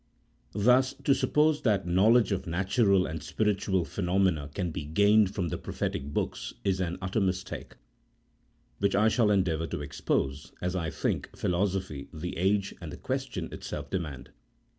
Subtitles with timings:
[0.55, 5.59] Thus to suppose that knowledge of natural and spiritual phenomena can be gained from the
[5.59, 7.75] prophetic books, is an utter mistake,
[8.79, 13.53] which I shall endeavour to expose, as I think philosophy, the age, and the question
[13.53, 14.31] itself demand.